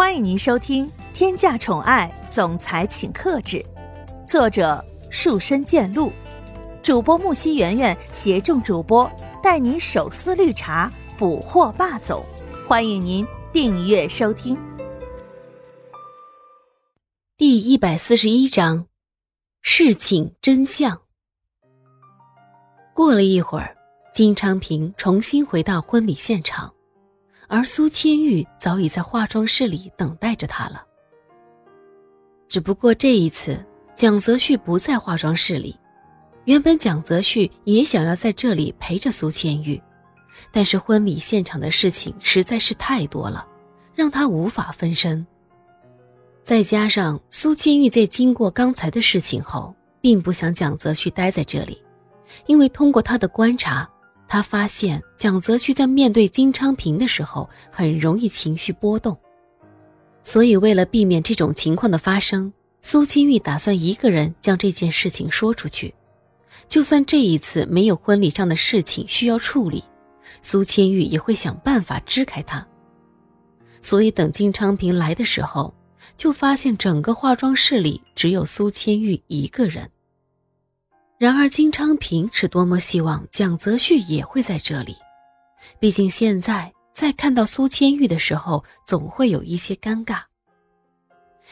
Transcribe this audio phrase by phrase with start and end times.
[0.00, 3.58] 欢迎您收听《天价宠爱总裁请克制》，
[4.26, 6.10] 作者树深见鹿，
[6.82, 9.08] 主播木西圆圆携众主播
[9.42, 12.24] 带您手撕绿茶，捕获霸总。
[12.66, 14.58] 欢迎您订阅收听。
[17.36, 18.86] 第一百四十一章，
[19.60, 21.02] 事情真相。
[22.94, 23.76] 过了一会儿，
[24.14, 26.72] 金昌平重新回到婚礼现场。
[27.50, 30.84] 而苏千玉早已在化妆室里等待着他了。
[32.46, 33.58] 只不过这一次，
[33.96, 35.76] 蒋泽旭不在化妆室里。
[36.44, 39.82] 原本蒋泽旭也想要在这里陪着苏千玉，
[40.52, 43.44] 但是婚礼现场的事情实在是太多了，
[43.94, 45.26] 让他无法分身。
[46.44, 51.82] 再加上苏千玉在经过刚才的事情后，并不想蒋泽旭待在这里，
[52.46, 53.88] 因为通过他的观察。
[54.32, 59.18] 他发现蒋泽旭在面对金昌平的时候很容易情绪波动，
[60.22, 65.92] 所以为了避免这种情况的发生，苏清玉打算一个人将这件事情说出去。
[66.68, 69.82] 就算这一次没有婚礼上的事情需要处理，
[70.42, 72.64] 苏千玉也会想办法支开他。
[73.82, 75.74] 所以等金昌平来的时候，
[76.16, 79.90] 就发现整个化妆室里只有苏千玉一个人。
[81.20, 84.96] 然而，金昌平是多么希望蒋泽旭也会在这里，
[85.78, 90.22] 毕竟现在在看到苏千玉的时候，总会有一些尴尬。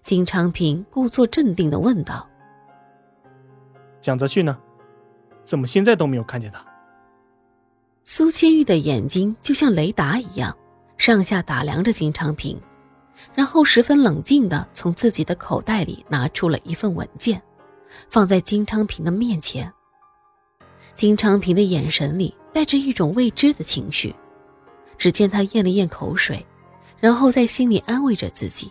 [0.00, 2.26] 金昌平故作镇定的问道
[4.00, 4.58] ：“蒋泽旭呢？
[5.44, 6.64] 怎么现在都没有看见他？”
[8.06, 10.56] 苏千玉的眼睛就像雷达一样，
[10.96, 12.58] 上下打量着金昌平，
[13.34, 17.42] 然后十分冷静的从自己的口袋里拿出了一份文件。
[18.10, 19.72] 放在金昌平的面前，
[20.94, 24.14] 金昌平的眼神里带着一种未知的情绪。
[24.98, 26.46] 只见他咽了咽口水，
[26.98, 28.70] 然后在心里安慰着自己：“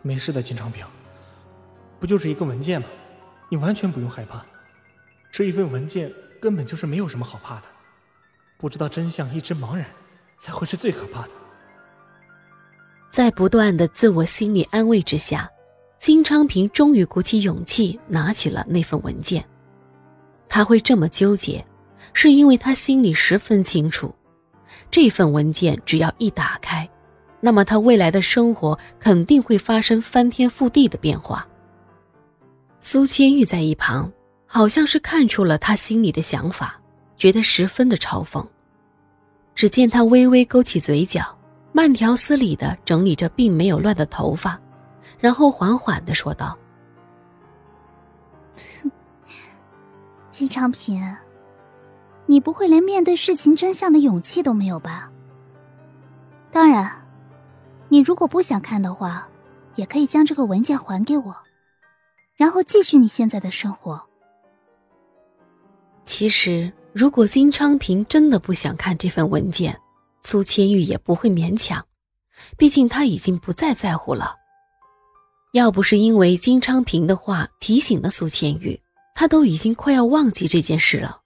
[0.00, 0.86] 没事的，金昌平，
[2.00, 2.88] 不就是一个文件吗？
[3.50, 4.42] 你完全不用害怕。
[5.30, 6.10] 这一份文件
[6.40, 7.68] 根本就是没有什么好怕的。
[8.56, 9.86] 不知道真相，一直茫然，
[10.38, 11.30] 才会是最可怕的。”
[13.12, 15.46] 在不断的自我心理安慰之下。
[16.04, 19.42] 金昌平终于鼓起勇气拿起了那份文件。
[20.50, 21.64] 他会这么纠结，
[22.12, 24.14] 是因为他心里十分清楚，
[24.90, 26.86] 这份文件只要一打开，
[27.40, 31.48] 那么他未来的生活肯定会发生翻天覆地的变化。
[32.80, 34.12] 苏千玉在一旁，
[34.44, 36.78] 好像是看出了他心里的想法，
[37.16, 38.46] 觉得十分的嘲讽。
[39.54, 41.34] 只见他微微勾起嘴角，
[41.72, 44.60] 慢条斯理地整理着并没有乱的头发。
[45.18, 46.58] 然后缓缓的说道
[50.30, 51.16] ：“金昌平，
[52.26, 55.10] 你不会连面对事情真相的勇气都没有吧？
[56.50, 57.06] 当然，
[57.88, 59.28] 你如果不想看的话，
[59.76, 61.36] 也可以将这个文件还给我，
[62.36, 64.02] 然后继续你现在的生活。
[66.04, 69.80] 其实，如果金昌平真的不想看这份文件，
[70.22, 71.84] 苏千玉也不会勉强，
[72.58, 74.36] 毕竟他已经不再在乎了。”
[75.54, 78.76] 要不是因为金昌平的话提醒了苏千玉，
[79.14, 81.20] 他都已经快要忘记这件事了。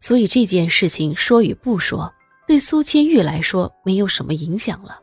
[0.00, 2.10] 所以这件事情说与不说，
[2.46, 4.98] 对苏千玉来说没有什么影响了。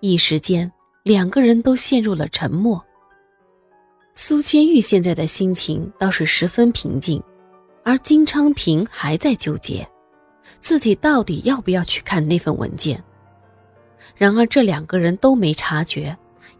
[0.00, 0.70] 一时间，
[1.04, 2.84] 两个人都陷入了沉默。
[4.12, 7.22] 苏千玉现在的心情倒是十分平静，
[7.82, 9.88] 而金昌平还在纠结，
[10.60, 13.02] 自己到底要不要去看那份文件。
[14.16, 16.14] 然而这两个人都没察觉。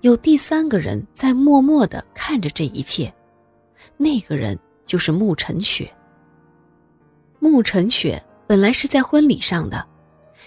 [0.07, 3.13] 有第三个人在默默的看着这一切，
[3.97, 4.57] 那个人
[4.87, 5.93] 就是慕晨雪。
[7.41, 9.85] 慕晨雪本来是在婚礼上的，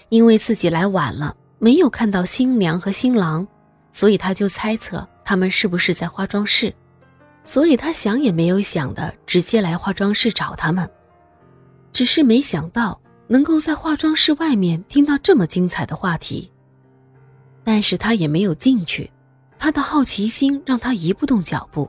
[0.08, 3.46] 因为自己来晚了，没有看到新娘和新郎，
[3.92, 6.74] 所以他就猜测他们是不是在化妆室，
[7.44, 10.88] 所以他想也没有想的直接来化妆室找他们，
[11.92, 12.98] 只是没想到
[13.28, 16.50] 能够在化妆室外面听到这么精彩的话题，
[17.62, 19.10] 但是他也没有进去。
[19.60, 21.88] 他的好奇心让他移不动脚步，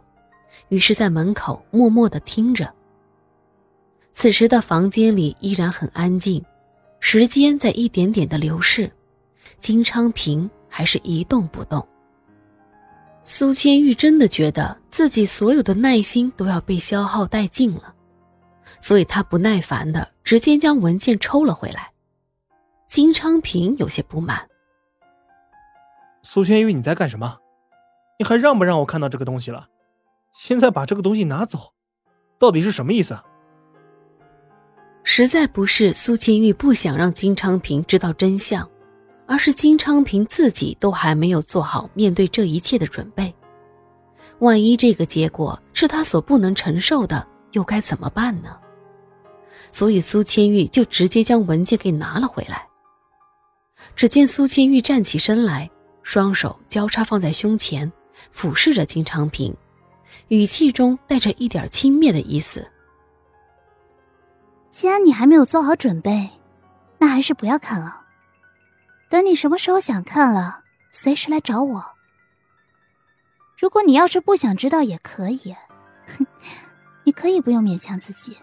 [0.68, 2.72] 于是，在门口默默的听着。
[4.14, 6.44] 此时的房间里依然很安静，
[7.00, 8.92] 时间在一点点的流逝，
[9.58, 11.88] 金昌平还是一动不动。
[13.24, 17.96] 苏千玉真的觉得自己所有的耐心都要被消耗殆尽了，
[18.82, 21.90] 所以他不耐烦的直接将文件抽了回来。
[22.86, 24.46] 金昌平有些不满
[26.22, 27.38] ：“苏千玉，你在干什么？”
[28.22, 29.68] 你还让不让我看到这个东西了？
[30.32, 31.74] 现在把这个东西拿走，
[32.38, 33.20] 到底是什么意思？
[35.02, 38.70] 实在不是苏千玉不想让金昌平知道真相，
[39.26, 43.34] 而是金昌平自己都还没有做好面对这一切的准备。
[44.38, 48.56] 万一这个结果是他所不能承受的，又该怎么办呢？
[49.72, 52.68] 所以苏千玉就直接将文件给拿了回来。
[53.96, 55.68] 只见苏千玉站起身来，
[56.04, 57.92] 双手交叉放在胸前，
[58.32, 59.56] 俯视着金昌平，
[60.28, 62.68] 语气中带着一点轻蔑的意思。
[64.70, 66.30] 既然你还没有做好准备，
[66.98, 68.02] 那还是不要看了。
[69.10, 71.84] 等你什么时候想看了，随时来找我。
[73.58, 75.56] 如果你要是不想知道也可以，
[76.08, 76.26] 哼，
[77.04, 78.38] 你可以不用勉强自己。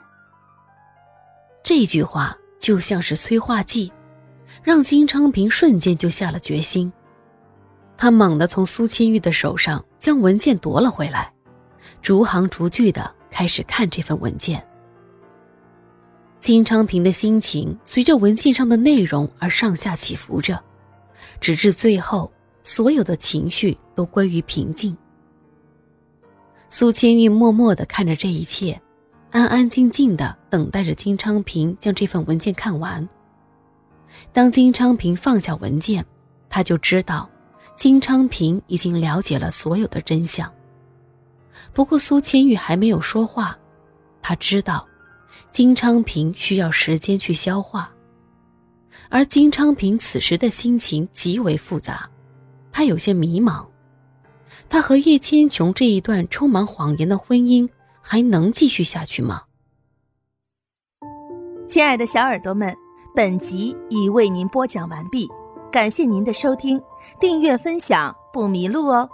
[1.62, 3.92] 这句话就像是催化剂，
[4.62, 6.92] 让金昌平瞬间就下了决心。
[7.98, 11.30] 他猛地从苏清玉的手上将文件夺了回来，
[12.00, 14.64] 逐行逐句的开始看这份文件。
[16.40, 20.62] 金昌平的心情随着文件上的内容而上下起伏着，
[21.40, 24.96] 直至最后，所有的情绪都归于平静。
[26.68, 28.80] 苏千玉默默的看着这一切，
[29.32, 33.06] 安安静静的等待着金昌平将这份文件看完。
[34.32, 36.06] 当金昌平放下文件，
[36.48, 37.28] 他就知道，
[37.78, 40.52] 金昌平已经了解了所有的真相。
[41.72, 43.56] 不过苏千玉还没有说话，
[44.20, 44.84] 他知道。
[45.52, 47.90] 金昌平需要时间去消化，
[49.08, 52.08] 而金昌平此时的心情极为复杂，
[52.72, 53.64] 他有些迷茫，
[54.69, 57.69] 他和叶千琼这一段充满谎言的婚姻
[58.02, 59.42] 还能继续下去吗？
[61.69, 62.75] 亲爱的小耳朵们，
[63.14, 65.28] 本集已为您播讲完毕，
[65.72, 66.80] 感谢您的收听，
[67.20, 69.10] 订阅分享不迷路哦。